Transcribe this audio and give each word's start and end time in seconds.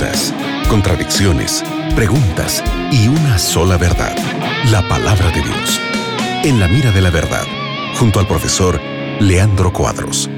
dudas, 0.00 0.34
contradicciones, 0.68 1.62
preguntas 1.94 2.64
y 2.90 3.08
una 3.08 3.38
sola 3.38 3.76
verdad, 3.76 4.16
la 4.70 4.86
palabra 4.88 5.30
de 5.30 5.42
Dios. 5.42 5.80
En 6.42 6.58
la 6.58 6.68
mira 6.68 6.90
de 6.90 7.02
la 7.02 7.10
verdad, 7.10 7.44
junto 7.98 8.18
al 8.18 8.26
profesor 8.26 8.80
Leandro 9.20 9.72
Cuadros. 9.72 10.30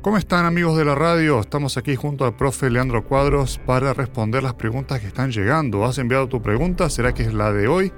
¿Cómo 0.00 0.16
están 0.16 0.46
amigos 0.46 0.76
de 0.76 0.84
la 0.84 0.94
radio? 0.94 1.40
Estamos 1.40 1.76
aquí 1.76 1.96
junto 1.96 2.24
al 2.24 2.36
profe 2.36 2.70
Leandro 2.70 3.04
Cuadros 3.04 3.58
para 3.66 3.92
responder 3.94 4.42
las 4.42 4.54
preguntas 4.54 5.00
que 5.00 5.08
están 5.08 5.32
llegando. 5.32 5.84
¿Has 5.84 5.98
enviado 5.98 6.28
tu 6.28 6.40
pregunta? 6.40 6.88
¿Será 6.88 7.12
que 7.14 7.22
es 7.22 7.34
la 7.34 7.52
de 7.52 7.66
hoy? 7.66 7.92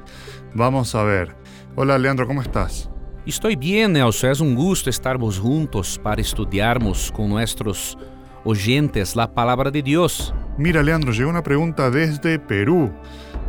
Vamos 0.55 0.95
a 0.95 1.03
ver. 1.03 1.37
Hola 1.77 1.99
Leandro, 1.99 2.27
¿cómo 2.27 2.41
estás? 2.41 2.89
Estou 3.27 3.51
bem, 3.57 3.89
Nelson. 3.89 4.27
É 4.29 4.33
um 4.43 4.55
gusto 4.55 4.89
estarmos 4.89 5.37
juntos 5.37 5.99
para 5.99 6.21
estudiarmos 6.21 7.11
com 7.11 7.29
nossos 7.29 7.97
oyentes 8.45 9.17
a 9.17 9.33
palavra 9.33 9.71
de 9.71 9.83
Deus. 9.83 10.35
Mira, 10.57 10.83
Leandro, 10.83 11.13
llegó 11.13 11.31
una 11.31 11.43
pregunta 11.43 11.91
desde 11.91 12.39
Perú. 12.39 12.93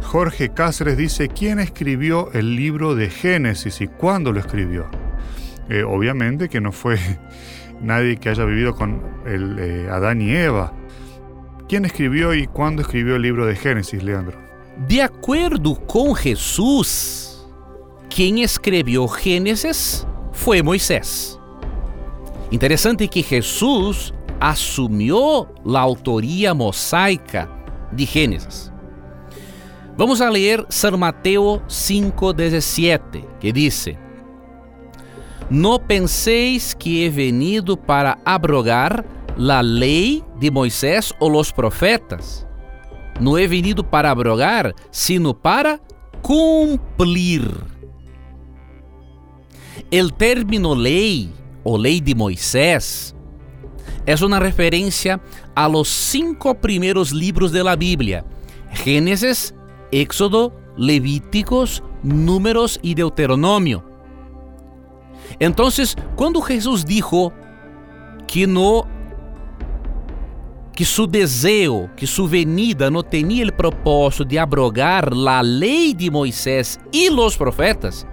Jorge 0.01 0.49
Cáceres 0.49 0.97
dice, 0.97 1.27
¿quién 1.27 1.59
escribió 1.59 2.31
el 2.33 2.55
libro 2.55 2.95
de 2.95 3.09
Génesis 3.09 3.81
y 3.81 3.87
cuándo 3.87 4.31
lo 4.31 4.39
escribió? 4.39 4.87
Eh, 5.69 5.83
obviamente 5.83 6.49
que 6.49 6.61
no 6.61 6.71
fue 6.71 6.97
nadie 7.81 8.17
que 8.17 8.29
haya 8.29 8.45
vivido 8.45 8.75
con 8.75 9.01
el, 9.25 9.57
eh, 9.59 9.89
Adán 9.91 10.21
y 10.21 10.31
Eva. 10.31 10.73
¿Quién 11.67 11.85
escribió 11.85 12.33
y 12.33 12.47
cuándo 12.47 12.81
escribió 12.81 13.15
el 13.15 13.23
libro 13.23 13.45
de 13.45 13.55
Génesis, 13.55 14.03
Leandro? 14.03 14.37
De 14.87 15.01
acordo 15.01 15.75
com 15.87 16.13
Jesus, 16.13 17.47
quem 18.09 18.43
escreveu 18.43 19.07
Gênesis 19.07 20.05
foi 20.33 20.61
Moisés. 20.61 21.39
Interessante 22.51 23.07
que 23.07 23.23
Jesus 23.23 24.13
assumiu 24.39 25.47
a 25.73 25.79
autoria 25.79 26.53
mosaica 26.53 27.49
de 27.91 28.05
Gênesis. 28.05 28.71
Vamos 29.97 30.21
a 30.21 30.29
ler 30.29 30.65
São 30.69 30.97
Mateus 30.97 31.61
5,17, 31.69 33.23
que 33.39 33.51
diz: 33.51 33.87
Não 35.49 35.79
penseis 35.79 36.73
que 36.73 37.03
he 37.03 37.09
venido 37.09 37.77
para 37.77 38.17
abrogar 38.25 39.05
a 39.37 39.61
lei 39.61 40.23
de 40.37 40.51
Moisés 40.51 41.13
ou 41.19 41.39
os 41.39 41.51
profetas. 41.51 42.45
Não 43.19 43.37
he 43.37 43.47
venido 43.47 43.83
para 43.83 44.11
abrogar, 44.11 44.73
sino 44.91 45.33
para 45.33 45.79
cumprir. 46.21 47.49
El 49.89 50.11
término 50.11 50.73
ley 50.73 51.31
o 51.67 51.77
ley 51.77 51.99
de 51.99 52.13
Moisés 52.13 53.14
es 54.05 54.21
una 54.21 54.39
referencia 54.39 55.19
a 55.55 55.67
los 55.67 55.87
cinco 55.87 56.55
primeros 56.55 57.11
libros 57.11 57.51
de 57.51 57.63
la 57.63 57.75
Biblia: 57.75 58.23
Génesis, 58.71 59.53
Éxodo, 59.91 60.53
Levíticos, 60.77 61.83
Números 62.03 62.79
y 62.81 62.93
Deuteronomio. 62.93 63.83
Entonces, 65.39 65.95
cuando 66.15 66.41
Jesús 66.41 66.85
dijo 66.85 67.33
que 68.27 68.47
no 68.47 68.87
que 70.75 70.83
su 70.83 71.07
deseo, 71.07 71.89
que 71.95 72.05
su 72.05 72.27
venida 72.27 72.91
no 72.91 73.01
tenía 73.01 73.43
el 73.43 73.53
propósito 73.53 74.25
de 74.25 74.37
abrogar 74.37 75.15
la 75.15 75.41
ley 75.41 75.93
de 75.93 76.11
Moisés 76.11 76.77
y 76.91 77.09
los 77.09 77.37
profetas, 77.37 78.05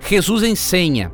Jesus 0.00 0.42
ensina 0.42 1.12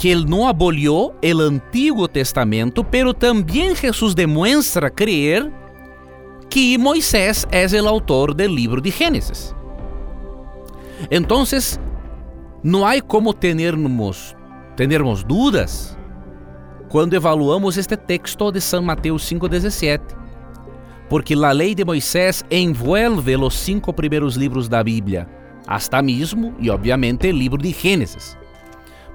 que 0.00 0.08
ele 0.08 0.24
não 0.24 0.48
aboliu 0.48 1.12
o 1.22 1.40
Antigo 1.42 2.08
Testamento, 2.08 2.82
pero 2.82 3.12
também 3.12 3.76
Jesus 3.76 4.14
demonstra 4.14 4.88
crer 4.88 5.52
que 6.48 6.78
Moisés 6.78 7.46
é 7.52 7.66
o 7.82 7.86
autor 7.86 8.32
do 8.32 8.46
livro 8.46 8.80
de 8.80 8.90
Gênesis. 8.90 9.54
Então, 11.10 11.44
não 12.64 12.86
há 12.86 12.98
como 13.02 13.34
termos, 13.34 14.34
termos 14.74 15.22
dúvidas 15.22 15.94
quando 16.88 17.12
evaluamos 17.12 17.76
este 17.76 17.94
texto 17.94 18.50
de 18.50 18.60
São 18.62 18.82
Mateus 18.82 19.22
5,17, 19.30 20.00
porque 21.10 21.34
a 21.34 21.52
lei 21.52 21.74
de 21.74 21.84
Moisés 21.84 22.42
envolve 22.50 23.36
os 23.36 23.54
cinco 23.54 23.92
primeiros 23.92 24.34
livros 24.34 24.66
da 24.66 24.82
Bíblia 24.82 25.28
hasta 25.66 26.00
mesmo 26.00 26.54
e 26.58 26.70
obviamente 26.70 27.28
o 27.28 27.32
livro 27.32 27.58
de 27.58 27.70
Gênesis. 27.70 28.34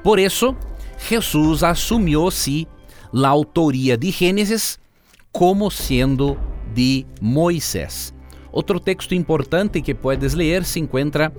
Por 0.04 0.20
isso, 0.20 0.56
Jesus 1.08 1.64
assumiu-se 1.64 2.68
a 3.14 3.28
autoria 3.28 3.98
de 3.98 4.10
Gênesis 4.12 4.80
como 5.32 5.70
sendo 5.70 6.38
de 6.74 7.06
Moisés. 7.22 8.14
Outro 8.52 8.80
texto 8.80 9.14
importante 9.14 9.82
que 9.82 9.94
puedes 9.94 10.34
ler 10.34 10.64
se 10.64 10.80
encontra 10.80 11.32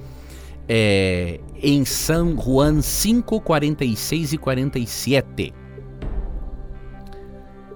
eh, 0.69 1.41
em 1.63 1.85
São 1.85 2.37
Juan 2.37 2.81
5, 2.81 3.41
46 3.41 4.35
e 4.35 4.39
47. 4.39 5.55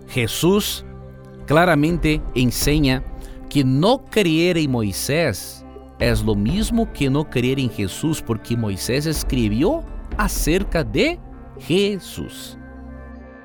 Jesus 0.06 0.84
claramente 1.46 2.20
ensina 2.34 3.04
que 3.48 3.64
não 3.64 3.98
crer 3.98 4.56
em 4.56 4.68
Moisés 4.68 5.64
é 5.98 6.12
o 6.14 6.34
mesmo 6.34 6.86
que 6.86 7.10
não 7.10 7.24
crer 7.24 7.58
em 7.58 7.70
Jesus, 7.70 8.20
porque 8.20 8.56
Moisés 8.56 9.04
escreveu 9.06 9.84
acerca 10.16 10.82
de 10.82 11.18
Jesus. 11.60 12.56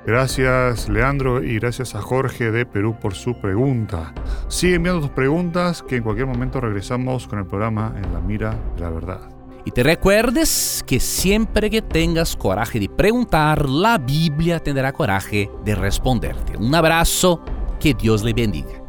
Gracias 0.05 0.87
Leandro 0.87 1.43
y 1.43 1.55
gracias 1.55 1.95
a 1.95 2.01
Jorge 2.01 2.51
de 2.51 2.65
Perú 2.65 2.95
por 2.99 3.15
su 3.15 3.39
pregunta. 3.39 4.13
Sigue 4.47 4.75
enviando 4.75 5.01
tus 5.01 5.09
preguntas 5.09 5.81
que 5.81 5.95
en 5.95 6.03
cualquier 6.03 6.27
momento 6.27 6.61
regresamos 6.61 7.27
con 7.27 7.39
el 7.39 7.47
programa 7.47 7.93
En 7.97 8.13
la 8.13 8.19
Mira 8.19 8.55
de 8.75 8.81
la 8.81 8.89
Verdad. 8.91 9.35
Y 9.65 9.71
te 9.71 9.81
recuerdes 9.81 10.83
que 10.85 10.99
siempre 10.99 11.71
que 11.71 11.81
tengas 11.81 12.35
coraje 12.35 12.79
de 12.79 12.87
preguntar, 12.87 13.67
la 13.67 13.97
Biblia 13.97 14.59
tendrá 14.59 14.93
coraje 14.93 15.49
de 15.63 15.73
responderte. 15.73 16.55
Un 16.55 16.75
abrazo, 16.75 17.43
que 17.79 17.95
Dios 17.95 18.23
le 18.23 18.33
bendiga. 18.33 18.83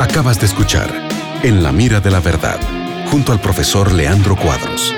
Acabas 0.00 0.40
de 0.40 0.46
escuchar 0.46 0.90
En 1.44 1.62
la 1.62 1.70
mira 1.70 2.00
de 2.00 2.10
la 2.10 2.20
verdad, 2.20 2.58
junto 3.10 3.30
al 3.30 3.40
profesor 3.40 3.92
Leandro 3.92 4.34
Cuadros. 4.34 4.92